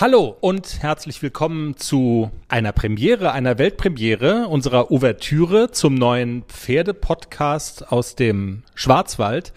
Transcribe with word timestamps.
Hallo 0.00 0.36
und 0.40 0.80
herzlich 0.80 1.20
willkommen 1.22 1.76
zu 1.76 2.30
einer 2.46 2.70
Premiere, 2.70 3.32
einer 3.32 3.58
Weltpremiere 3.58 4.46
unserer 4.46 4.92
Ouvertüre 4.92 5.72
zum 5.72 5.96
neuen 5.96 6.44
Pferde-Podcast 6.44 7.90
aus 7.90 8.14
dem 8.14 8.62
Schwarzwald. 8.76 9.52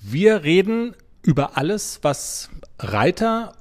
Wir 0.00 0.42
reden 0.42 0.96
über 1.22 1.56
alles, 1.56 2.00
was 2.02 2.50
Reiter 2.80 3.52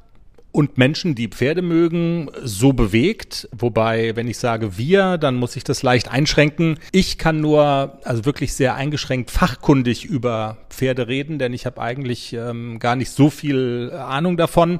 und 0.57 0.79
Menschen, 0.79 1.13
die 1.13 1.27
Pferde 1.27 1.61
mögen, 1.61 2.31
so 2.41 2.73
bewegt. 2.73 3.47
Wobei, 3.55 4.15
wenn 4.15 4.27
ich 4.27 4.39
sage 4.39 4.75
wir, 4.75 5.19
dann 5.19 5.35
muss 5.35 5.55
ich 5.55 5.63
das 5.63 5.83
leicht 5.83 6.09
einschränken. 6.09 6.79
Ich 6.91 7.19
kann 7.19 7.39
nur, 7.39 7.99
also 8.03 8.25
wirklich 8.25 8.53
sehr 8.53 8.73
eingeschränkt 8.73 9.29
fachkundig 9.29 10.03
über 10.03 10.57
Pferde 10.71 11.07
reden, 11.07 11.37
denn 11.37 11.53
ich 11.53 11.67
habe 11.67 11.79
eigentlich 11.79 12.33
ähm, 12.33 12.79
gar 12.79 12.95
nicht 12.95 13.11
so 13.11 13.29
viel 13.29 13.91
Ahnung 13.93 14.35
davon. 14.35 14.79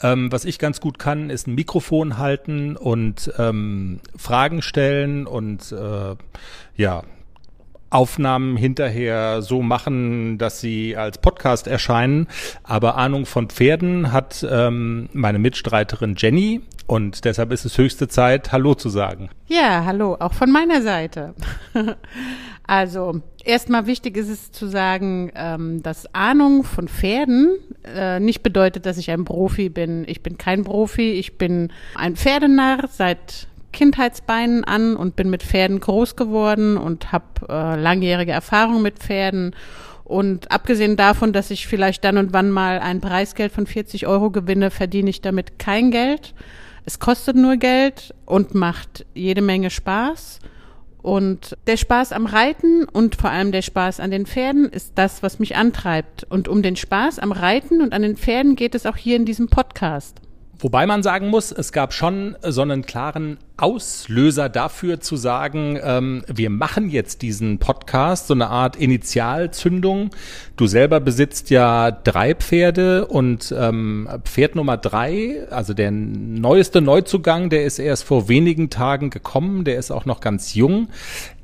Ähm, 0.00 0.30
was 0.30 0.44
ich 0.44 0.60
ganz 0.60 0.80
gut 0.80 1.00
kann, 1.00 1.28
ist 1.28 1.48
ein 1.48 1.56
Mikrofon 1.56 2.18
halten 2.18 2.76
und 2.76 3.32
ähm, 3.36 3.98
Fragen 4.16 4.62
stellen 4.62 5.26
und 5.26 5.72
äh, 5.72 6.14
ja, 6.76 7.02
Aufnahmen 7.90 8.56
hinterher 8.56 9.42
so 9.42 9.62
machen, 9.62 10.38
dass 10.38 10.60
sie 10.60 10.96
als 10.96 11.18
Podcast 11.18 11.66
erscheinen. 11.66 12.26
Aber 12.62 12.96
Ahnung 12.96 13.26
von 13.26 13.48
Pferden 13.48 14.12
hat 14.12 14.46
ähm, 14.48 15.08
meine 15.12 15.38
Mitstreiterin 15.38 16.14
Jenny 16.16 16.62
und 16.86 17.24
deshalb 17.24 17.52
ist 17.52 17.64
es 17.64 17.78
höchste 17.78 18.06
Zeit, 18.08 18.52
Hallo 18.52 18.74
zu 18.74 18.88
sagen. 18.88 19.28
Ja, 19.48 19.84
hallo, 19.84 20.16
auch 20.20 20.32
von 20.32 20.52
meiner 20.52 20.82
Seite. 20.82 21.34
also, 22.66 23.22
erstmal 23.44 23.86
wichtig 23.86 24.16
ist 24.16 24.28
es 24.28 24.52
zu 24.52 24.68
sagen, 24.68 25.32
ähm, 25.34 25.82
dass 25.82 26.14
Ahnung 26.14 26.62
von 26.62 26.86
Pferden 26.86 27.56
äh, 27.84 28.20
nicht 28.20 28.42
bedeutet, 28.42 28.86
dass 28.86 28.98
ich 28.98 29.10
ein 29.10 29.24
Profi 29.24 29.68
bin. 29.68 30.04
Ich 30.06 30.22
bin 30.22 30.38
kein 30.38 30.62
Profi, 30.62 31.12
ich 31.12 31.38
bin 31.38 31.72
ein 31.96 32.14
Pferdenarr 32.14 32.88
seit 32.88 33.48
Kindheitsbeinen 33.76 34.64
an 34.64 34.96
und 34.96 35.16
bin 35.16 35.30
mit 35.30 35.42
Pferden 35.42 35.78
groß 35.78 36.16
geworden 36.16 36.76
und 36.78 37.12
habe 37.12 37.24
äh, 37.48 37.80
langjährige 37.80 38.32
Erfahrung 38.32 38.82
mit 38.82 38.98
Pferden. 38.98 39.54
Und 40.02 40.50
abgesehen 40.50 40.96
davon, 40.96 41.32
dass 41.32 41.50
ich 41.50 41.66
vielleicht 41.66 42.02
dann 42.04 42.16
und 42.16 42.32
wann 42.32 42.50
mal 42.50 42.78
ein 42.78 43.00
Preisgeld 43.00 43.52
von 43.52 43.66
40 43.66 44.06
Euro 44.06 44.30
gewinne, 44.30 44.70
verdiene 44.70 45.10
ich 45.10 45.20
damit 45.20 45.58
kein 45.58 45.90
Geld. 45.90 46.34
Es 46.86 46.98
kostet 46.98 47.36
nur 47.36 47.56
Geld 47.56 48.14
und 48.24 48.54
macht 48.54 49.04
jede 49.14 49.42
Menge 49.42 49.70
Spaß. 49.70 50.38
Und 51.02 51.56
der 51.66 51.76
Spaß 51.76 52.12
am 52.12 52.26
Reiten 52.26 52.84
und 52.84 53.16
vor 53.16 53.30
allem 53.30 53.52
der 53.52 53.62
Spaß 53.62 54.00
an 54.00 54.10
den 54.10 54.26
Pferden 54.26 54.70
ist 54.70 54.92
das, 54.94 55.22
was 55.22 55.38
mich 55.38 55.54
antreibt. 55.54 56.24
Und 56.24 56.48
um 56.48 56.62
den 56.62 56.76
Spaß 56.76 57.18
am 57.18 57.30
Reiten 57.30 57.82
und 57.82 57.92
an 57.92 58.02
den 58.02 58.16
Pferden 58.16 58.56
geht 58.56 58.74
es 58.74 58.86
auch 58.86 58.96
hier 58.96 59.16
in 59.16 59.26
diesem 59.26 59.48
Podcast. 59.48 60.20
Wobei 60.58 60.86
man 60.86 61.02
sagen 61.02 61.28
muss, 61.28 61.52
es 61.52 61.72
gab 61.72 61.92
schon 61.92 62.36
so 62.42 62.62
einen 62.62 62.86
klaren 62.86 63.38
Auslöser 63.58 64.50
dafür 64.50 65.00
zu 65.00 65.16
sagen, 65.16 65.78
ähm, 65.82 66.22
wir 66.26 66.50
machen 66.50 66.90
jetzt 66.90 67.22
diesen 67.22 67.58
Podcast, 67.58 68.26
so 68.26 68.34
eine 68.34 68.48
Art 68.48 68.76
Initialzündung. 68.76 70.10
Du 70.56 70.66
selber 70.66 71.00
besitzt 71.00 71.48
ja 71.48 71.90
drei 71.90 72.34
Pferde 72.34 73.06
und 73.06 73.54
ähm, 73.56 74.08
Pferd 74.24 74.56
Nummer 74.56 74.76
drei, 74.76 75.46
also 75.50 75.72
der 75.72 75.90
neueste 75.90 76.82
Neuzugang, 76.82 77.48
der 77.48 77.64
ist 77.64 77.78
erst 77.78 78.04
vor 78.04 78.28
wenigen 78.28 78.68
Tagen 78.68 79.08
gekommen, 79.08 79.64
der 79.64 79.78
ist 79.78 79.90
auch 79.90 80.04
noch 80.04 80.20
ganz 80.20 80.54
jung. 80.54 80.88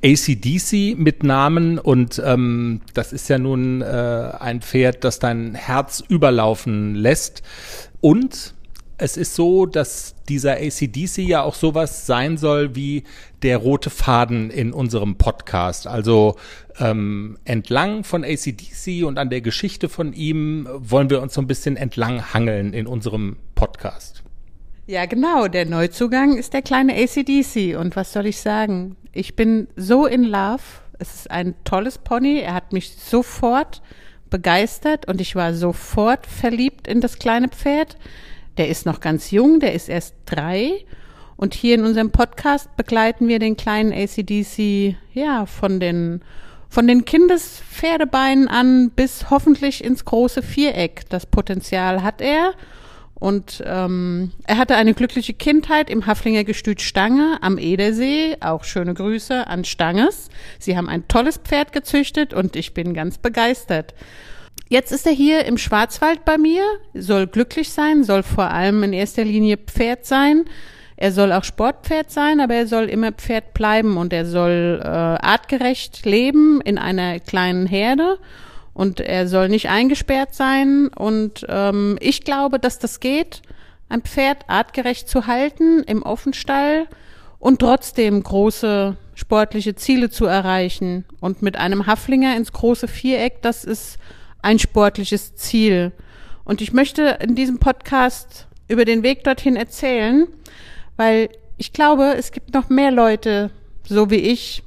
ACDC 0.05 0.99
mit 0.99 1.23
Namen 1.23 1.79
und 1.79 2.21
ähm, 2.25 2.83
das 2.93 3.13
ist 3.13 3.29
ja 3.29 3.39
nun 3.39 3.81
äh, 3.81 4.33
ein 4.39 4.61
Pferd, 4.61 5.05
das 5.05 5.19
dein 5.19 5.55
Herz 5.55 6.03
überlaufen 6.07 6.95
lässt. 6.95 7.43
Und 8.01 8.55
es 9.03 9.17
ist 9.17 9.35
so, 9.35 9.67
dass 9.67 10.15
dieser 10.29 10.59
ACDC 10.59 11.19
ja 11.19 11.43
auch 11.43 11.57
sowas 11.57 12.07
sein 12.07 12.37
soll 12.37 12.77
wie 12.77 13.03
der 13.43 13.59
rote 13.59 13.91
Faden 13.91 14.49
in 14.49 14.73
unserem 14.73 15.17
Podcast. 15.17 15.89
Also 15.89 16.37
ähm, 16.79 17.37
entlang 17.45 18.05
von 18.05 18.25
ACDC 18.25 19.05
und 19.05 19.19
an 19.19 19.29
der 19.29 19.41
Geschichte 19.41 19.89
von 19.89 20.13
ihm 20.13 20.69
wollen 20.71 21.11
wir 21.11 21.21
uns 21.21 21.35
so 21.35 21.41
ein 21.41 21.49
bisschen 21.49 21.77
entlang 21.77 22.33
hangeln 22.33 22.73
in 22.73 22.87
unserem 22.87 23.39
Podcast. 23.57 24.23
Ja, 24.87 25.07
genau. 25.07 25.49
Der 25.49 25.67
Neuzugang 25.67 26.37
ist 26.37 26.53
der 26.53 26.63
kleine 26.63 26.95
ACDC. 26.95 27.77
Und 27.77 27.97
was 27.97 28.13
soll 28.13 28.27
ich 28.27 28.39
sagen? 28.39 28.95
Ich 29.13 29.35
bin 29.35 29.67
so 29.75 30.07
in 30.07 30.23
love. 30.23 30.63
Es 31.01 31.13
ist 31.13 31.31
ein 31.31 31.57
tolles 31.65 31.99
Pony. 31.99 32.39
Er 32.39 32.55
hat 32.55 32.73
mich 32.73 32.95
sofort 32.95 33.83
begeistert 34.31 35.09
und 35.09 35.21
ich 35.21 35.35
war 35.35 35.55
sofort 35.55 36.25
verliebt 36.25 36.87
in 36.87 37.01
das 37.01 37.19
kleine 37.19 37.49
Pferd. 37.49 37.97
Der 38.57 38.69
ist 38.69 38.87
noch 38.87 39.01
ganz 39.01 39.31
jung, 39.31 39.61
der 39.61 39.73
ist 39.73 39.89
erst 39.89 40.15
drei. 40.27 40.85
Und 41.37 41.55
hier 41.55 41.75
in 41.75 41.85
unserem 41.85 42.11
Podcast 42.11 42.77
begleiten 42.77 43.27
wir 43.27 43.39
den 43.39 43.57
kleinen 43.57 43.93
ACDC, 43.93 44.97
ja, 45.13 45.47
von 45.47 45.81
den, 45.81 46.21
von 46.69 46.87
den 46.87 47.05
Kindespferdebeinen 47.05 48.49
an 48.49 48.91
bis 48.91 49.31
hoffentlich 49.31 49.83
ins 49.83 50.05
große 50.05 50.43
Viereck. 50.43 51.09
Das 51.09 51.27
Potenzial 51.27 52.03
hat 52.03 52.21
er. 52.21 52.53
Und 53.15 53.63
ähm, 53.65 54.33
er 54.45 54.59
hatte 54.59 54.75
eine 54.75 54.95
glückliche 54.95 55.33
Kindheit 55.33 55.91
im 55.91 56.07
Haflinger 56.07 56.43
Gestüt 56.43 56.81
Stange 56.81 57.39
am 57.41 57.57
Edersee. 57.57 58.37
Auch 58.41 58.65
schöne 58.65 58.95
Grüße 58.95 59.47
an 59.47 59.65
Stanges. 59.65 60.29
Sie 60.59 60.77
haben 60.77 60.89
ein 60.89 61.07
tolles 61.07 61.39
Pferd 61.39 61.73
gezüchtet 61.73 62.35
und 62.35 62.57
ich 62.57 62.75
bin 62.75 62.95
ganz 62.95 63.19
begeistert. 63.19 63.95
Jetzt 64.69 64.91
ist 64.91 65.07
er 65.07 65.13
hier 65.13 65.45
im 65.45 65.59
Schwarzwald 65.59 66.25
bei 66.25 66.39
mir, 66.39 66.63
soll 66.95 67.27
glücklich 67.27 67.71
sein, 67.71 68.05
soll 68.05 68.23
vor 68.23 68.51
allem 68.51 68.83
in 68.83 68.93
erster 68.93 69.25
Linie 69.25 69.59
Pferd 69.59 70.07
sein. 70.07 70.45
Er 70.97 71.13
soll 71.13 71.33
auch 71.33 71.45
Sportpferd 71.45 72.11
sein, 72.11 72.41
aber 72.41 72.55
er 72.55 72.67
soll 72.67 72.85
immer 72.85 73.13
Pferd 73.13 73.55
bleiben 73.55 73.97
und 73.97 74.13
er 74.13 74.25
soll 74.25 74.81
äh, 74.83 74.87
artgerecht 74.87 76.07
leben 76.07 76.61
in 76.61 76.79
einer 76.79 77.21
kleinen 77.21 77.67
Herde 77.67 78.19
und 78.75 79.01
er 79.01 79.29
soll 79.29 79.49
nicht 79.49 79.69
eingesperrt 79.69 80.35
sein. 80.35 80.89
Und 80.89 81.45
ähm, 81.49 81.99
ich 82.01 82.25
glaube, 82.25 82.59
dass 82.59 82.79
das 82.79 83.01
geht, 83.01 83.43
ein 83.89 84.03
Pferd 84.03 84.49
artgerecht 84.49 85.09
zu 85.09 85.27
halten 85.27 85.83
im 85.83 86.03
Offenstall 86.03 86.87
und 87.39 87.59
trotzdem 87.59 88.23
große 88.23 88.97
sportliche 89.15 89.75
Ziele 89.75 90.09
zu 90.09 90.25
erreichen. 90.25 91.05
Und 91.21 91.43
mit 91.43 91.57
einem 91.57 91.87
Haflinger 91.87 92.37
ins 92.37 92.53
große 92.53 92.89
Viereck, 92.89 93.43
das 93.43 93.65
ist 93.65 93.99
ein 94.43 94.59
sportliches 94.59 95.35
Ziel. 95.37 95.93
Und 96.45 96.61
ich 96.61 96.73
möchte 96.73 97.19
in 97.23 97.35
diesem 97.35 97.59
Podcast 97.59 98.49
über 98.69 98.85
den 98.85 99.03
Weg 99.03 99.25
dorthin 99.25 99.57
erzählen, 99.57 100.27
weil 100.97 101.31
ich 101.57 101.73
glaube, 101.73 102.15
es 102.17 102.33
gibt 102.33 102.53
noch 102.55 102.69
mehr 102.69 102.91
Leute, 102.91 103.51
so 103.85 104.11
wie 104.11 104.17
ich, 104.17 104.63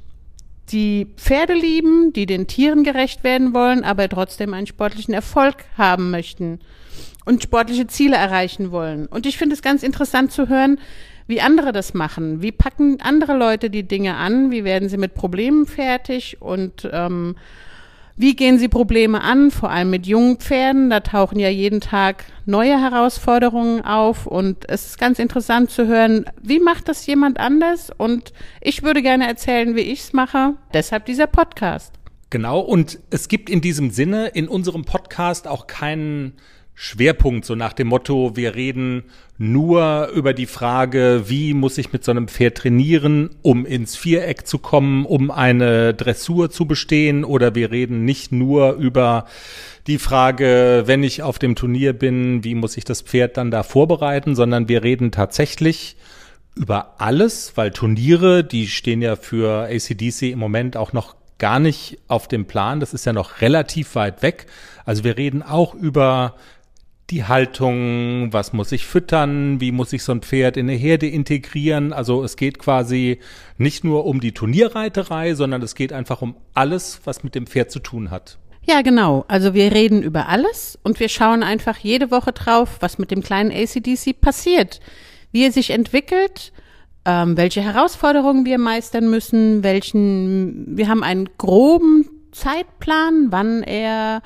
die 0.70 1.06
Pferde 1.16 1.54
lieben, 1.54 2.12
die 2.12 2.26
den 2.26 2.46
Tieren 2.48 2.82
gerecht 2.82 3.22
werden 3.22 3.54
wollen, 3.54 3.84
aber 3.84 4.08
trotzdem 4.08 4.52
einen 4.52 4.66
sportlichen 4.66 5.14
Erfolg 5.14 5.64
haben 5.76 6.10
möchten 6.10 6.58
und 7.24 7.42
sportliche 7.42 7.86
Ziele 7.86 8.16
erreichen 8.16 8.72
wollen. 8.72 9.06
Und 9.06 9.26
ich 9.26 9.38
finde 9.38 9.54
es 9.54 9.62
ganz 9.62 9.82
interessant 9.82 10.32
zu 10.32 10.48
hören, 10.48 10.78
wie 11.26 11.40
andere 11.40 11.72
das 11.72 11.92
machen. 11.92 12.40
Wie 12.40 12.52
packen 12.52 13.00
andere 13.00 13.36
Leute 13.36 13.68
die 13.68 13.82
Dinge 13.82 14.14
an? 14.14 14.50
Wie 14.50 14.64
werden 14.64 14.88
sie 14.88 14.96
mit 14.96 15.14
Problemen 15.14 15.66
fertig? 15.66 16.40
Und 16.40 16.88
ähm, 16.92 17.36
wie 18.16 18.34
gehen 18.34 18.58
Sie 18.58 18.68
Probleme 18.68 19.20
an, 19.20 19.50
vor 19.50 19.70
allem 19.70 19.90
mit 19.90 20.06
jungen 20.06 20.38
Pferden? 20.38 20.88
Da 20.88 21.00
tauchen 21.00 21.38
ja 21.38 21.50
jeden 21.50 21.80
Tag 21.80 22.24
neue 22.46 22.80
Herausforderungen 22.80 23.82
auf 23.82 24.26
und 24.26 24.68
es 24.68 24.86
ist 24.86 24.98
ganz 24.98 25.18
interessant 25.18 25.70
zu 25.70 25.86
hören, 25.86 26.24
wie 26.42 26.60
macht 26.60 26.88
das 26.88 27.04
jemand 27.06 27.38
anders? 27.38 27.90
Und 27.96 28.32
ich 28.62 28.82
würde 28.82 29.02
gerne 29.02 29.26
erzählen, 29.28 29.76
wie 29.76 29.80
ich 29.80 30.00
es 30.00 30.12
mache. 30.14 30.54
Deshalb 30.72 31.04
dieser 31.04 31.26
Podcast. 31.26 31.92
Genau, 32.30 32.60
und 32.60 32.98
es 33.10 33.28
gibt 33.28 33.50
in 33.50 33.60
diesem 33.60 33.90
Sinne 33.90 34.28
in 34.28 34.48
unserem 34.48 34.84
Podcast 34.84 35.46
auch 35.46 35.66
keinen 35.66 36.32
Schwerpunkt, 36.78 37.46
so 37.46 37.54
nach 37.54 37.72
dem 37.72 37.88
Motto, 37.88 38.36
wir 38.36 38.54
reden 38.54 39.04
nur 39.38 40.10
über 40.14 40.34
die 40.34 40.44
Frage, 40.44 41.24
wie 41.26 41.54
muss 41.54 41.78
ich 41.78 41.90
mit 41.94 42.04
so 42.04 42.10
einem 42.10 42.28
Pferd 42.28 42.58
trainieren, 42.58 43.30
um 43.40 43.64
ins 43.64 43.96
Viereck 43.96 44.46
zu 44.46 44.58
kommen, 44.58 45.06
um 45.06 45.30
eine 45.30 45.94
Dressur 45.94 46.50
zu 46.50 46.66
bestehen, 46.66 47.24
oder 47.24 47.54
wir 47.54 47.70
reden 47.70 48.04
nicht 48.04 48.30
nur 48.30 48.74
über 48.74 49.24
die 49.86 49.96
Frage, 49.96 50.82
wenn 50.84 51.02
ich 51.02 51.22
auf 51.22 51.38
dem 51.38 51.56
Turnier 51.56 51.94
bin, 51.94 52.44
wie 52.44 52.54
muss 52.54 52.76
ich 52.76 52.84
das 52.84 53.00
Pferd 53.00 53.38
dann 53.38 53.50
da 53.50 53.62
vorbereiten, 53.62 54.34
sondern 54.34 54.68
wir 54.68 54.82
reden 54.82 55.10
tatsächlich 55.10 55.96
über 56.54 56.96
alles, 56.98 57.52
weil 57.56 57.70
Turniere, 57.70 58.44
die 58.44 58.68
stehen 58.68 59.00
ja 59.00 59.16
für 59.16 59.70
ACDC 59.70 60.32
im 60.32 60.38
Moment 60.38 60.76
auch 60.76 60.92
noch 60.92 61.16
gar 61.38 61.58
nicht 61.58 61.98
auf 62.08 62.28
dem 62.28 62.46
Plan. 62.46 62.80
Das 62.80 62.94
ist 62.94 63.06
ja 63.06 63.12
noch 63.12 63.40
relativ 63.40 63.94
weit 63.94 64.22
weg. 64.22 64.46
Also 64.84 65.04
wir 65.04 65.16
reden 65.16 65.42
auch 65.42 65.74
über 65.74 66.34
die 67.10 67.24
Haltung, 67.24 68.32
was 68.32 68.52
muss 68.52 68.72
ich 68.72 68.84
füttern, 68.84 69.60
wie 69.60 69.70
muss 69.70 69.92
ich 69.92 70.02
so 70.02 70.12
ein 70.12 70.22
Pferd 70.22 70.56
in 70.56 70.68
eine 70.68 70.76
Herde 70.76 71.06
integrieren. 71.06 71.92
Also 71.92 72.24
es 72.24 72.36
geht 72.36 72.58
quasi 72.58 73.20
nicht 73.58 73.84
nur 73.84 74.06
um 74.06 74.20
die 74.20 74.32
Turnierreiterei, 74.32 75.34
sondern 75.34 75.62
es 75.62 75.74
geht 75.74 75.92
einfach 75.92 76.20
um 76.20 76.34
alles, 76.54 77.00
was 77.04 77.22
mit 77.22 77.34
dem 77.34 77.46
Pferd 77.46 77.70
zu 77.70 77.78
tun 77.78 78.10
hat. 78.10 78.38
Ja, 78.64 78.82
genau. 78.82 79.24
Also 79.28 79.54
wir 79.54 79.70
reden 79.72 80.02
über 80.02 80.28
alles 80.28 80.76
und 80.82 80.98
wir 80.98 81.08
schauen 81.08 81.44
einfach 81.44 81.78
jede 81.78 82.10
Woche 82.10 82.32
drauf, 82.32 82.78
was 82.80 82.98
mit 82.98 83.12
dem 83.12 83.22
kleinen 83.22 83.52
ACDC 83.52 84.20
passiert, 84.20 84.80
wie 85.30 85.44
er 85.44 85.52
sich 85.52 85.70
entwickelt, 85.70 86.52
ähm, 87.04 87.36
welche 87.36 87.60
Herausforderungen 87.60 88.44
wir 88.44 88.58
meistern 88.58 89.08
müssen, 89.08 89.62
welchen, 89.62 90.76
wir 90.76 90.88
haben 90.88 91.04
einen 91.04 91.28
groben 91.38 92.08
Zeitplan, 92.32 93.28
wann 93.30 93.62
er 93.62 94.22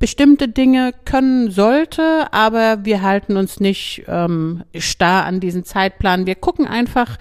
bestimmte 0.00 0.48
Dinge 0.48 0.92
können 1.04 1.50
sollte, 1.50 2.32
aber 2.32 2.84
wir 2.84 3.02
halten 3.02 3.36
uns 3.36 3.60
nicht 3.60 4.02
ähm, 4.08 4.64
starr 4.74 5.26
an 5.26 5.40
diesen 5.40 5.62
Zeitplan. 5.62 6.26
Wir 6.26 6.34
gucken 6.34 6.66
einfach, 6.66 7.18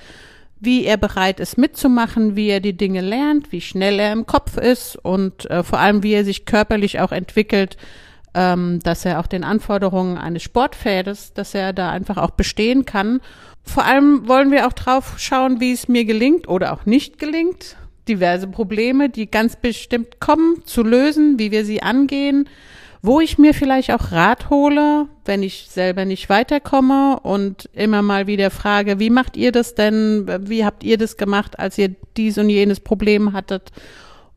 wie 0.62 0.86
er 0.86 0.96
bereit 0.96 1.42
ist 1.42 1.58
mitzumachen, 1.58 2.38
wie 2.38 2.48
er 2.48 2.62
die 2.62 2.76
Dinge 2.76 3.02
lernt, 3.02 3.52
wie 3.52 3.62
schnell 3.62 4.00
er 4.00 4.14
im 4.14 4.26
Kopf 4.26 4.58
ist 4.58 4.96
und 4.96 5.50
äh, 5.52 5.62
vor 5.64 5.80
allem, 5.80 6.04
wie 6.04 6.14
er 6.14 6.24
sich 6.24 6.46
körperlich 6.46 7.02
auch 7.02 7.12
entwickelt, 7.12 7.76
ähm, 8.34 8.80
dass 8.82 9.04
er 9.04 9.20
auch 9.20 9.28
den 9.28 9.44
Anforderungen 9.44 10.18
eines 10.18 10.44
Sportpferdes, 10.44 11.34
dass 11.34 11.54
er 11.54 11.74
da 11.74 11.92
einfach 11.92 12.18
auch 12.18 12.32
bestehen 12.32 12.86
kann. 12.86 13.20
Vor 13.62 13.84
allem 13.84 14.26
wollen 14.28 14.52
wir 14.52 14.66
auch 14.68 14.74
drauf 14.74 15.16
schauen, 15.18 15.60
wie 15.60 15.74
es 15.74 15.90
mir 15.90 16.06
gelingt 16.06 16.48
oder 16.48 16.72
auch 16.72 16.86
nicht 16.86 17.20
gelingt, 17.20 17.76
diverse 18.08 18.48
Probleme, 18.48 19.10
die 19.10 19.30
ganz 19.30 19.56
bestimmt 19.56 20.20
kommen, 20.20 20.64
zu 20.66 20.84
lösen, 20.84 21.40
wie 21.40 21.52
wir 21.52 21.66
sie 21.66 21.82
angehen, 21.82 22.48
wo 23.02 23.22
ich 23.22 23.38
mir 23.38 23.54
vielleicht 23.54 23.92
auch 23.92 24.12
Rat 24.12 24.50
hole, 24.50 25.08
wenn 25.26 25.42
ich 25.42 25.68
selber 25.70 26.06
nicht 26.06 26.30
weiterkomme 26.30 27.20
und 27.22 27.70
immer 27.74 28.02
mal 28.02 28.28
wieder 28.28 28.52
frage, 28.52 29.00
wie 29.00 29.10
macht 29.10 29.38
ihr 29.38 29.52
das 29.52 29.76
denn? 29.76 30.28
Wie 30.42 30.66
habt 30.66 30.84
ihr 30.84 30.98
das 30.98 31.16
gemacht, 31.16 31.60
als 31.60 31.78
ihr 31.78 31.96
dies 32.18 32.38
und 32.38 32.50
jenes 32.50 32.82
Problem 32.82 33.32
hattet? 33.34 33.72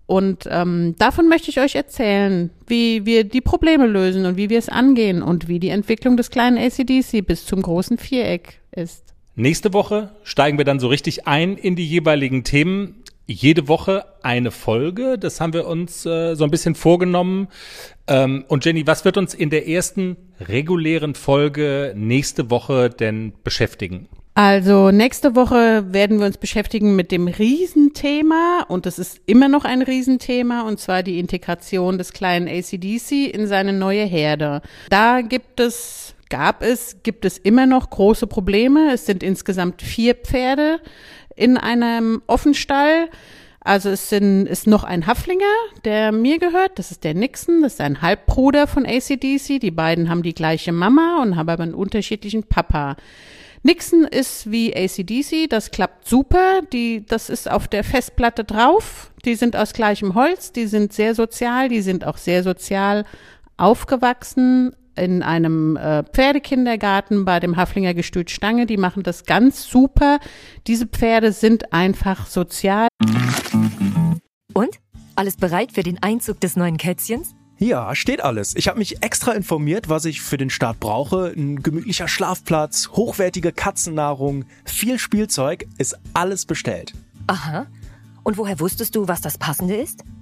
Und 0.06 0.47
ähm, 0.50 0.94
davon 0.99 1.29
möchte 1.29 1.50
ich 1.50 1.59
euch 1.59 1.75
erzählen, 1.75 2.50
wie 2.67 3.06
wir 3.06 3.25
die 3.25 3.41
Probleme 3.41 3.87
lösen 3.87 4.26
und 4.26 4.37
wie 4.37 4.50
wir 4.50 4.59
es 4.59 4.69
angehen 4.69 5.23
und 5.23 5.49
wie 5.49 5.59
die 5.59 5.70
Entwicklung 5.70 6.17
des 6.17 6.31
kleinen 6.31 6.59
ACDC 6.59 7.26
bis 7.26 7.47
zum 7.47 7.62
großen 7.62 7.99
Viereck 7.99 8.61
ist. 8.73 9.14
Nächste 9.35 9.73
Woche 9.73 10.11
steigen 10.23 10.59
wir 10.59 10.67
dann 10.67 10.81
so 10.81 10.88
richtig 10.88 11.26
ein 11.26 11.56
in 11.56 11.76
die 11.76 11.87
jeweiligen 11.87 12.44
Themen 12.44 13.03
jede 13.26 13.69
Woche 13.69 14.04
eine 14.22 14.50
Folge. 14.50 15.19
Das 15.19 15.40
haben 15.40 15.52
wir 15.52 15.66
uns 15.66 16.04
äh, 16.06 16.34
so 16.34 16.44
ein 16.44 16.50
bisschen 16.50 16.74
vorgenommen. 16.74 17.48
Ähm, 18.06 18.44
und 18.48 18.64
Jenny, 18.64 18.86
was 18.86 19.04
wird 19.04 19.16
uns 19.16 19.34
in 19.34 19.50
der 19.50 19.69
ersten 19.69 20.16
regulären 20.40 21.14
Folge 21.14 21.94
nächste 21.96 22.50
Woche 22.50 22.90
denn 22.90 23.32
beschäftigen? 23.44 24.08
Also 24.34 24.90
nächste 24.90 25.36
Woche 25.36 25.92
werden 25.92 26.19
wir 26.19 26.26
uns 26.26 26.38
beschäftigen 26.38 26.96
mit 26.96 27.12
dem 27.12 27.28
Riesenthema 27.28 28.64
und 28.66 28.86
das 28.86 28.98
ist 28.98 29.20
immer 29.26 29.48
noch 29.48 29.66
ein 29.66 29.82
Riesenthema 29.82 30.62
und 30.62 30.80
zwar 30.80 31.02
die 31.02 31.18
Integration 31.18 31.98
des 31.98 32.14
kleinen 32.14 32.48
ACDC 32.48 33.30
in 33.30 33.46
seine 33.46 33.75
neue 33.75 34.04
Herde. 34.04 34.62
Da 34.88 35.20
gibt 35.20 35.60
es, 35.60 36.14
gab 36.32 36.62
es, 36.62 37.02
gibt 37.02 37.26
es 37.26 37.37
immer 37.37 37.67
noch 37.67 37.90
große 37.90 38.26
Probleme. 38.26 38.94
Es 38.94 39.05
sind 39.05 39.23
insgesamt 39.23 39.82
vier 39.82 40.14
Pferde 40.14 40.81
in 41.37 41.58
einem 41.58 42.23
Offenstall. 42.26 43.11
Also 43.61 43.90
es 43.90 44.08
sind, 44.08 44.46
ist 44.46 44.67
noch 44.67 44.82
ein 44.82 45.06
Haflinger, 45.06 45.44
der 45.84 46.11
mir 46.11 46.38
gehört. 46.38 46.79
Das 46.79 46.90
ist 46.90 47.05
der 47.05 47.12
Nixon. 47.12 47.61
Das 47.61 47.75
ist 47.75 47.81
ein 47.82 48.00
Halbbruder 48.00 48.67
von 48.67 48.87
ACDC. 48.87 49.61
Die 49.61 49.70
beiden 49.70 50.08
haben 50.08 50.23
die 50.23 50.32
gleiche 50.32 50.73
Mama 50.73 51.20
und 51.20 51.37
haben 51.37 51.50
aber 51.50 51.64
einen 51.64 51.75
unterschiedlichen 51.75 52.44
Papa. 52.44 52.96
Nixon 53.62 54.05
ist 54.05 54.50
wie 54.50 54.75
ACDC. 54.75 55.50
Das 55.50 55.70
klappt 55.70 56.08
super. 56.08 56.62
Die, 56.73 57.05
das 57.05 57.28
ist 57.28 57.50
auf 57.50 57.69
der 57.69 57.85
Festplatte 57.85 58.44
drauf. 58.44 59.12
Die 59.26 59.35
sind 59.35 59.55
aus 59.55 59.75
gleichem 59.75 60.14
Holz. 60.14 60.50
Die 60.50 60.67
sind 60.67 60.94
sehr 60.94 61.14
sozial. 61.14 61.69
Die 61.69 61.82
sind 61.82 62.06
auch 62.06 62.17
sehr 62.17 62.43
sozial 62.43 63.05
aufgewachsen 63.58 64.75
in 64.96 65.22
einem 65.22 65.76
äh, 65.76 66.04
Pferdekindergarten 66.04 67.24
bei 67.24 67.40
dem 67.40 67.56
Haflinger 67.56 67.94
Gestüt 67.94 68.30
Stange. 68.30 68.66
Die 68.66 68.76
machen 68.76 69.02
das 69.02 69.24
ganz 69.24 69.68
super. 69.68 70.18
Diese 70.66 70.86
Pferde 70.86 71.32
sind 71.32 71.72
einfach 71.72 72.26
sozial. 72.26 72.88
Und? 74.54 74.78
Alles 75.14 75.36
bereit 75.36 75.72
für 75.72 75.82
den 75.82 76.02
Einzug 76.02 76.40
des 76.40 76.56
neuen 76.56 76.78
Kätzchens? 76.78 77.34
Ja, 77.58 77.94
steht 77.94 78.24
alles. 78.24 78.56
Ich 78.56 78.66
habe 78.66 78.78
mich 78.78 79.04
extra 79.04 79.32
informiert, 79.32 79.88
was 79.88 80.04
ich 80.04 80.20
für 80.20 80.36
den 80.36 80.50
Start 80.50 80.80
brauche. 80.80 81.32
Ein 81.36 81.62
gemütlicher 81.62 82.08
Schlafplatz, 82.08 82.88
hochwertige 82.88 83.52
Katzennahrung, 83.52 84.46
viel 84.64 84.98
Spielzeug, 84.98 85.66
ist 85.78 85.96
alles 86.12 86.44
bestellt. 86.44 86.92
Aha. 87.28 87.66
Und 88.24 88.36
woher 88.36 88.58
wusstest 88.58 88.96
du, 88.96 89.06
was 89.06 89.20
das 89.20 89.38
Passende 89.38 89.76
ist? 89.76 90.02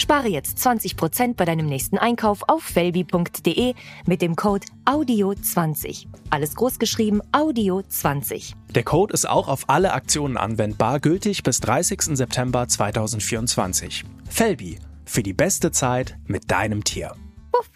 Spare 0.00 0.28
jetzt 0.28 0.58
20% 0.58 1.34
bei 1.34 1.44
deinem 1.44 1.66
nächsten 1.66 1.98
Einkauf 1.98 2.44
auf 2.46 2.62
felbi.de 2.62 3.74
mit 4.06 4.22
dem 4.22 4.36
Code 4.36 4.66
AUDIO20. 4.84 6.06
Alles 6.30 6.54
großgeschrieben 6.54 7.20
AUDIO20. 7.32 8.52
Der 8.74 8.84
Code 8.84 9.12
ist 9.12 9.28
auch 9.28 9.48
auf 9.48 9.68
alle 9.68 9.92
Aktionen 9.92 10.36
anwendbar, 10.36 11.00
gültig 11.00 11.42
bis 11.42 11.60
30. 11.60 12.16
September 12.16 12.68
2024. 12.68 14.04
Felbi, 14.30 14.78
für 15.04 15.22
die 15.22 15.34
beste 15.34 15.72
Zeit 15.72 16.16
mit 16.26 16.50
deinem 16.50 16.84
Tier. 16.84 17.14
Puff. 17.50 17.68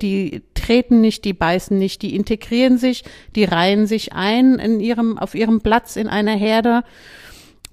Die 0.00 0.42
treten 0.54 1.00
nicht, 1.00 1.24
die 1.24 1.32
beißen 1.32 1.76
nicht, 1.76 2.02
die 2.02 2.14
integrieren 2.14 2.78
sich, 2.78 3.04
die 3.34 3.44
reihen 3.44 3.86
sich 3.86 4.12
ein 4.12 4.58
in 4.60 4.80
ihrem, 4.80 5.18
auf 5.18 5.34
ihrem 5.34 5.60
Platz 5.60 5.96
in 5.96 6.06
einer 6.08 6.36
Herde. 6.36 6.84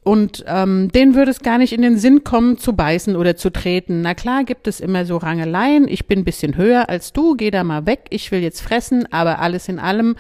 Und 0.04 0.44
ähm, 0.48 0.92
denen 0.92 1.14
würde 1.14 1.30
es 1.30 1.42
gar 1.42 1.60
nicht 1.60 1.74
in 1.74 1.84
den 1.84 2.00
Sinn 2.00 2.24
kommen, 2.24 2.58
zu 2.58 2.74
beißen 2.74 3.16
oder 3.16 3.36
zu 3.36 3.52
treten. 3.52 4.02
Na 4.02 4.16
klar 4.16 4.44
gibt 4.44 4.68
es 4.68 4.80
immer 4.80 5.06
so 5.06 5.18
Rangeleien. 5.18 5.88
Ich 5.88 6.08
bin 6.08 6.24
bisschen 6.24 6.58
höher 6.58 6.90
als 6.90 7.14
du, 7.14 7.36
geh 7.36 7.52
da 7.52 7.64
mal 7.64 7.86
weg, 7.86 8.06
ich 8.10 8.32
will 8.32 8.40
jetzt 8.40 8.62
fressen, 8.62 9.12
aber 9.12 9.40
alles 9.40 9.70
in 9.70 9.78
allem 9.78 10.16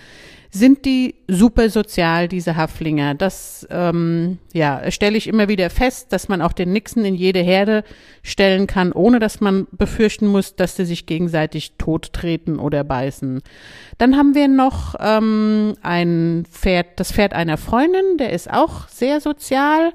sind 0.54 0.84
die 0.84 1.16
super 1.30 1.70
sozial, 1.70 2.28
diese 2.28 2.58
Haflinger. 2.58 3.16
Das 3.16 3.66
ähm, 3.72 4.38
ja, 4.52 4.92
stelle 4.92 5.18
ich 5.18 5.28
immer 5.28 5.48
wieder 5.48 5.70
fest, 5.70 6.12
dass 6.12 6.28
man 6.28 6.42
auch 6.42 6.52
den 6.52 6.74
Nixon 6.74 7.06
in 7.06 7.16
jede 7.16 7.40
Herde 7.40 7.86
stellen 8.22 8.68
kann, 8.68 8.92
ohne 8.92 9.20
dass 9.20 9.40
man 9.40 9.66
befürchten 9.72 10.28
muss, 10.28 10.58
dass 10.58 10.76
sie 10.76 10.84
sich 10.84 11.06
gegenseitig 11.06 11.78
tottreten 11.78 12.60
oder 12.60 12.84
beißen. 12.84 13.42
Dann 13.98 14.18
haben 14.18 14.36
wir 14.36 14.50
noch 14.50 14.96
ähm, 15.00 15.76
ein 15.82 16.46
Pferd, 16.52 17.00
das 17.00 17.14
Pferd 17.14 17.34
einer 17.34 17.58
Freundin, 17.58 18.18
der 18.20 18.34
ist 18.34 18.52
auch 18.52 18.90
sehr 18.90 19.22
sozial. 19.22 19.94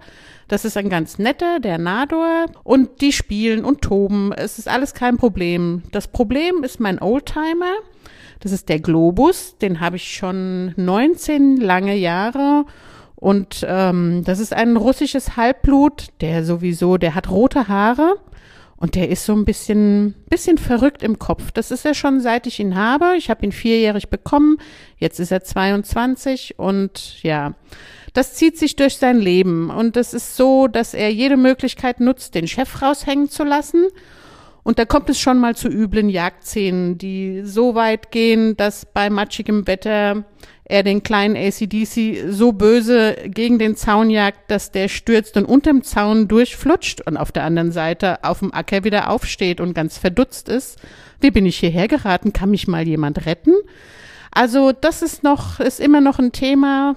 Das 0.48 0.64
ist 0.64 0.76
ein 0.76 0.88
ganz 0.88 1.18
netter, 1.18 1.60
der 1.60 1.76
Nador. 1.76 2.46
Und 2.62 3.00
die 3.00 3.12
spielen 3.12 3.64
und 3.64 3.82
toben. 3.82 4.32
Es 4.32 4.58
ist 4.58 4.68
alles 4.68 4.94
kein 4.94 5.16
Problem. 5.16 5.82
Das 5.90 6.08
Problem 6.08 6.62
ist 6.62 6.78
mein 6.78 7.02
Oldtimer. 7.02 7.74
Das 8.40 8.52
ist 8.52 8.68
der 8.68 8.80
Globus, 8.80 9.56
den 9.58 9.80
habe 9.80 9.96
ich 9.96 10.14
schon 10.14 10.74
19 10.76 11.56
lange 11.56 11.94
Jahre. 11.94 12.64
Und 13.14 13.64
ähm, 13.66 14.22
das 14.24 14.40
ist 14.40 14.52
ein 14.52 14.76
russisches 14.76 15.36
Halbblut, 15.36 16.08
der 16.20 16.44
sowieso, 16.44 16.98
der 16.98 17.14
hat 17.14 17.30
rote 17.30 17.66
Haare 17.66 18.16
und 18.76 18.94
der 18.94 19.08
ist 19.08 19.24
so 19.24 19.32
ein 19.32 19.46
bisschen, 19.46 20.14
bisschen 20.28 20.58
verrückt 20.58 21.02
im 21.02 21.18
Kopf. 21.18 21.50
Das 21.50 21.70
ist 21.70 21.86
er 21.86 21.94
schon 21.94 22.20
seit 22.20 22.46
ich 22.46 22.60
ihn 22.60 22.74
habe. 22.76 23.14
Ich 23.16 23.30
habe 23.30 23.44
ihn 23.44 23.52
vierjährig 23.52 24.10
bekommen. 24.10 24.58
Jetzt 24.98 25.18
ist 25.18 25.32
er 25.32 25.42
22 25.42 26.58
und 26.58 27.22
ja, 27.22 27.54
das 28.12 28.34
zieht 28.34 28.58
sich 28.58 28.76
durch 28.76 28.98
sein 28.98 29.18
Leben. 29.18 29.70
Und 29.70 29.96
es 29.96 30.12
ist 30.12 30.36
so, 30.36 30.68
dass 30.68 30.92
er 30.92 31.10
jede 31.10 31.38
Möglichkeit 31.38 32.00
nutzt, 32.00 32.34
den 32.34 32.46
Chef 32.46 32.82
raushängen 32.82 33.30
zu 33.30 33.44
lassen 33.44 33.86
Und 34.66 34.80
da 34.80 34.84
kommt 34.84 35.08
es 35.08 35.20
schon 35.20 35.38
mal 35.38 35.54
zu 35.54 35.68
üblen 35.68 36.08
Jagdszenen, 36.08 36.98
die 36.98 37.42
so 37.44 37.76
weit 37.76 38.10
gehen, 38.10 38.56
dass 38.56 38.84
bei 38.84 39.10
matschigem 39.10 39.68
Wetter 39.68 40.24
er 40.64 40.82
den 40.82 41.04
kleinen 41.04 41.36
ACDC 41.36 42.32
so 42.32 42.50
böse 42.50 43.14
gegen 43.26 43.60
den 43.60 43.76
Zaun 43.76 44.10
jagt, 44.10 44.50
dass 44.50 44.72
der 44.72 44.88
stürzt 44.88 45.36
und 45.36 45.44
unterm 45.44 45.84
Zaun 45.84 46.26
durchflutscht 46.26 47.00
und 47.06 47.16
auf 47.16 47.30
der 47.30 47.44
anderen 47.44 47.70
Seite 47.70 48.24
auf 48.24 48.40
dem 48.40 48.52
Acker 48.52 48.82
wieder 48.82 49.08
aufsteht 49.08 49.60
und 49.60 49.72
ganz 49.72 49.98
verdutzt 49.98 50.48
ist. 50.48 50.80
Wie 51.20 51.30
bin 51.30 51.46
ich 51.46 51.58
hierher 51.58 51.86
geraten? 51.86 52.32
Kann 52.32 52.50
mich 52.50 52.66
mal 52.66 52.88
jemand 52.88 53.24
retten? 53.24 53.54
Also 54.32 54.72
das 54.72 55.00
ist 55.00 55.22
noch, 55.22 55.60
ist 55.60 55.78
immer 55.78 56.00
noch 56.00 56.18
ein 56.18 56.32
Thema, 56.32 56.96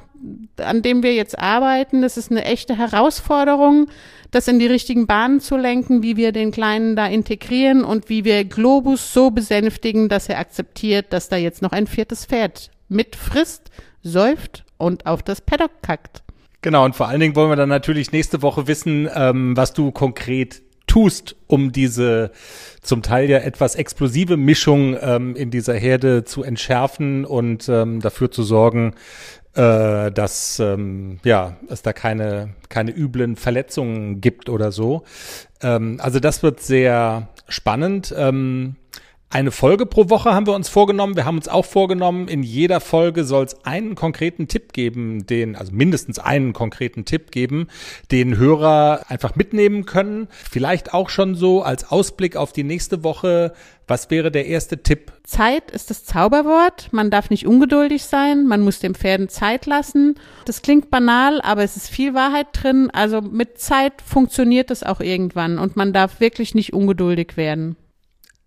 an 0.58 0.82
dem 0.82 1.04
wir 1.04 1.14
jetzt 1.14 1.38
arbeiten. 1.38 2.02
Das 2.02 2.18
ist 2.18 2.32
eine 2.32 2.46
echte 2.46 2.78
Herausforderung, 2.78 3.88
das 4.32 4.48
in 4.48 4.60
die 4.60 4.68
richtigen 4.68 5.08
Bahnen 5.08 5.40
zu 5.40 5.58
lenken, 5.58 6.04
wie 6.04 6.18
wir 6.18 6.32
den 6.32 6.52
Kleinen 6.52 6.96
da 6.96 7.08
integrieren 7.08 7.84
und 7.84 8.10
wie 8.10 8.26
wir 8.26 8.46
Globus 8.46 9.14
so 9.14 9.32
besänftigen, 9.32 10.10
dass 10.10 10.30
er 10.30 10.40
akzeptiert, 10.40 11.14
dass 11.14 11.30
da 11.30 11.38
jetzt 11.38 11.62
noch 11.62 11.72
ein 11.72 11.88
viertes 11.88 12.26
Pferd 12.26 12.72
mitfrisst, 12.88 13.72
säuft 14.04 14.66
und 14.78 15.06
auf 15.06 15.24
das 15.24 15.42
Paddock 15.42 15.82
kackt. 15.82 16.24
Genau, 16.62 16.84
und 16.84 16.96
vor 16.96 17.08
allen 17.08 17.22
Dingen 17.22 17.36
wollen 17.36 17.50
wir 17.50 17.56
dann 17.56 17.70
natürlich 17.70 18.12
nächste 18.12 18.42
Woche 18.42 18.68
wissen, 18.68 19.10
ähm, 19.14 19.56
was 19.56 19.74
du 19.74 19.92
konkret 19.92 20.62
tust, 20.88 21.36
um 21.48 21.72
diese 21.72 22.32
zum 22.82 23.02
Teil 23.02 23.30
ja 23.30 23.38
etwas 23.38 23.76
explosive 23.76 24.36
Mischung 24.36 24.98
ähm, 25.00 25.36
in 25.36 25.52
dieser 25.52 25.76
Herde 25.76 26.26
zu 26.26 26.44
entschärfen 26.44 27.26
und 27.26 27.70
ähm, 27.70 28.02
dafür 28.02 28.32
zu 28.32 28.44
sorgen, 28.44 28.96
äh, 29.60 30.12
dass 30.12 30.60
ähm, 30.60 31.20
ja 31.24 31.58
es 31.70 31.82
da 31.82 31.92
keine 31.92 32.50
keine 32.70 32.92
üblen 32.92 33.36
Verletzungen 33.36 34.22
gibt 34.22 34.48
oder 34.48 34.72
so. 34.72 35.04
Ähm, 35.62 35.98
also 36.02 36.20
das 36.20 36.44
wird 36.44 36.62
sehr 36.62 37.28
spannend. 37.50 38.14
Ähm, 38.18 38.76
eine 39.32 39.52
Folge 39.52 39.86
pro 39.86 40.10
Woche 40.10 40.34
haben 40.34 40.48
wir 40.48 40.56
uns 40.56 40.70
vorgenommen. 40.70 41.16
Wir 41.16 41.26
haben 41.26 41.38
uns 41.38 41.48
auch 41.48 41.66
vorgenommen, 41.66 42.28
in 42.28 42.42
jeder 42.42 42.80
Folge 42.80 43.24
soll 43.24 43.46
es 43.46 43.64
einen 43.64 43.94
konkreten 43.94 44.48
Tipp 44.48 44.74
geben, 44.74 45.28
den, 45.28 45.56
also 45.56 45.72
mindestens 45.72 46.18
einen 46.18 46.52
konkreten 46.52 47.06
Tipp 47.06 47.30
geben, 47.30 47.68
den 48.12 48.38
Hörer 48.38 49.06
einfach 49.08 49.36
mitnehmen 49.36 49.86
können. 49.86 50.30
Vielleicht 50.32 50.96
auch 50.96 51.10
schon 51.10 51.36
so 51.36 51.62
als 51.62 51.92
Ausblick 51.92 52.36
auf 52.36 52.54
die 52.54 52.64
nächste 52.64 53.04
Woche. 53.04 53.54
Was 53.88 54.10
wäre 54.10 54.32
der 54.32 54.48
erste 54.48 54.82
Tipp? 54.82 55.12
Zeit 55.24 55.70
ist 55.70 55.92
das 55.92 56.06
Zauberwort. 56.06 56.90
Man 56.92 57.12
darf 57.12 57.30
nicht 57.30 57.46
ungeduldig 57.46 58.06
sein. 58.06 58.48
Man 58.48 58.62
muss 58.62 58.80
den 58.80 58.96
Pferden 58.96 59.30
Zeit 59.30 59.68
lassen. 59.68 60.16
Das 60.46 60.64
klingt 60.64 60.90
banal, 60.90 61.40
aber 61.42 61.64
es 61.64 61.76
ist 61.76 61.90
viel 61.90 62.16
Wahrheit 62.16 62.48
drin. 62.54 62.90
Also 62.94 63.22
mit 63.22 63.60
Zeit 63.60 64.02
funktioniert 64.04 64.72
es 64.72 64.82
auch 64.82 65.02
irgendwann 65.02 65.60
und 65.60 65.76
man 65.76 65.94
darf 65.94 66.20
wirklich 66.20 66.56
nicht 66.56 66.74
ungeduldig 66.74 67.38
werden. 67.38 67.76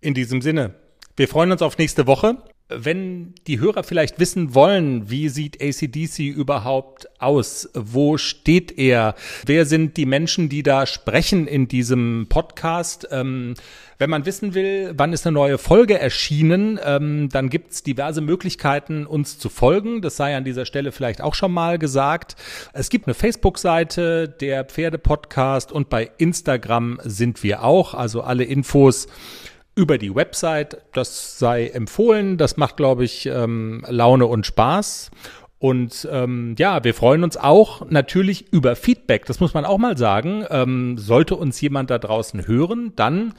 In 0.03 0.15
diesem 0.15 0.43
Sinne, 0.43 0.75
wir 1.17 1.29
freuen 1.29 1.53
uns 1.53 1.63
auf 1.63 1.79
nächste 1.79 2.09
Woche. 2.09 2.37
Wenn 2.69 3.35
die 3.47 3.61
Hörer 3.61 3.85
vielleicht 3.85 4.19
wissen 4.19 4.53
wollen, 4.53 5.09
wie 5.09 5.29
sieht 5.29 5.63
ACDC 5.63 6.21
überhaupt 6.21 7.07
aus? 7.21 7.71
Wo 7.75 8.19
steht 8.19 8.77
er? 8.79 9.15
Wer 9.47 9.65
sind 9.65 9.97
die 9.97 10.07
Menschen, 10.07 10.49
die 10.49 10.65
da 10.65 10.87
sprechen 10.87 11.47
in 11.47 11.69
diesem 11.69 12.27
Podcast? 12.29 13.07
Ähm, 13.13 13.55
wenn 13.99 14.11
man 14.11 14.27
wissen 14.27 14.55
will, 14.55 14.93
wann 14.97 15.13
ist 15.13 15.25
eine 15.25 15.35
neue 15.35 15.59
Folge 15.59 16.01
erschienen, 16.01 16.81
ähm, 16.85 17.29
dann 17.29 17.49
gibt's 17.49 17.85
diverse 17.85 18.23
Möglichkeiten, 18.23 19.07
uns 19.07 19.39
zu 19.39 19.51
folgen. 19.51 20.03
Das 20.03 20.17
sei 20.17 20.35
an 20.37 20.43
dieser 20.43 20.67
Stelle 20.67 20.91
vielleicht 20.91 21.21
auch 21.21 21.37
schon 21.37 21.53
mal 21.53 21.79
gesagt. 21.79 22.35
Es 22.73 22.91
gibt 22.91 23.07
eine 23.07 23.15
Facebook-Seite, 23.15 24.29
der 24.29 24.65
Pferde-Podcast 24.65 25.71
und 25.71 25.91
bei 25.91 26.11
Instagram 26.19 26.99
sind 27.05 27.45
wir 27.45 27.63
auch. 27.63 27.95
Also 27.95 28.23
alle 28.23 28.43
Infos 28.43 29.07
über 29.75 29.99
die 29.99 30.15
Website. 30.15 30.79
Das 30.93 31.39
sei 31.39 31.69
empfohlen. 31.69 32.37
Das 32.39 32.57
macht, 32.57 32.77
glaube 32.77 33.05
ich, 33.05 33.27
ähm, 33.27 33.85
Laune 33.89 34.27
und 34.27 34.47
Spaß. 34.47 35.11
Und 35.59 36.09
ähm, 36.11 36.57
ja, 36.59 36.83
wir 36.83 36.93
freuen 36.93 37.23
uns 37.23 37.37
auch 37.37 37.89
natürlich 37.89 38.53
über 38.53 38.75
Feedback. 38.75 39.27
Das 39.27 39.39
muss 39.39 39.55
man 39.55 39.65
auch 39.65 39.79
mal 39.79 39.97
sagen. 39.97 40.45
Ähm, 40.51 40.99
sollte 40.99 41.37
uns 41.37 41.61
jemand 41.61 41.91
da 41.91 41.99
draußen 41.99 42.49
hören, 42.49 42.93
dann 42.97 43.35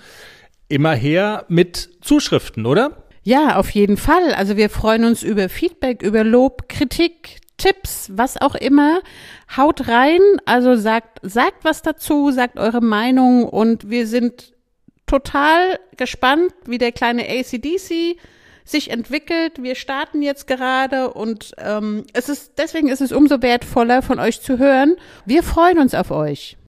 immer 0.70 0.96
her 0.96 1.46
mit 1.50 1.90
Zuschriften, 2.02 2.66
oder? 2.66 3.04
Ja, 3.24 3.58
auf 3.58 3.70
jeden 3.72 3.98
Fall. 3.98 4.34
Also 4.34 4.56
wir 4.56 4.70
freuen 4.70 5.04
uns 5.04 5.22
über 5.22 5.50
Feedback, 5.50 6.02
über 6.02 6.24
Lob, 6.24 6.70
Kritik, 6.70 7.42
Tipps, 7.58 8.10
was 8.14 8.42
auch 8.42 8.56
immer. 8.56 9.02
Haut 9.56 9.88
rein, 9.88 10.20
also 10.46 10.76
sagt, 10.76 11.20
sagt 11.24 11.64
was 11.64 11.82
dazu, 11.82 12.32
sagt 12.32 12.58
eure 12.58 12.82
Meinung 12.82 13.44
und 13.44 13.90
wir 13.90 14.08
sind 14.08 14.53
total 15.14 15.80
gespannt, 15.96 16.54
wie 16.66 16.80
der 16.80 16.92
kleine 16.92 17.30
ACDC 17.30 18.18
sich 18.66 18.90
entwickelt. 18.90 19.62
Wir 19.62 19.76
starten 19.76 20.24
jetzt 20.24 20.48
gerade 20.48 21.14
und 21.14 21.52
ähm, 21.60 22.06
es 22.14 22.30
ist 22.30 22.54
deswegen 22.58 22.88
ist 22.88 23.02
es 23.02 23.12
umso 23.12 23.42
wertvoller 23.44 24.02
von 24.02 24.20
euch 24.20 24.42
zu 24.42 24.58
hören. 24.58 24.96
Wir 25.26 25.44
freuen 25.44 25.78
uns 25.78 25.94
auf 25.94 26.10
euch. 26.10 26.58